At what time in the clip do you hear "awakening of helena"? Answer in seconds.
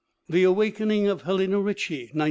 0.45-1.59